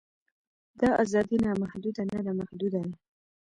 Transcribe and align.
دا 0.79 0.89
ازادي 1.03 1.37
نامحدوده 1.45 2.03
نه 2.13 2.19
ده 2.25 2.31
محدوده 2.39 2.79
ده. 2.85 2.93